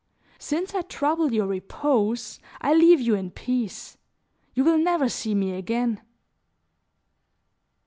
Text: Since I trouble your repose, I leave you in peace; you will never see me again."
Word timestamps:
Since 0.39 0.73
I 0.73 0.81
trouble 0.81 1.31
your 1.31 1.45
repose, 1.45 2.39
I 2.59 2.73
leave 2.73 2.99
you 2.99 3.13
in 3.13 3.29
peace; 3.29 3.97
you 4.55 4.63
will 4.63 4.79
never 4.79 5.07
see 5.07 5.35
me 5.35 5.51
again." 5.53 6.01